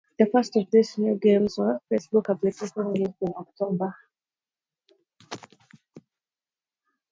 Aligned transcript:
The 0.17 0.25
first 0.25 0.55
of 0.55 0.65
these 0.71 0.97
new 0.97 1.13
games 1.15 1.59
was 1.59 1.79
a 1.79 1.93
Facebook 1.93 2.27
application, 2.27 2.71
released 2.75 3.21
in 3.21 3.33
October. 3.37 3.93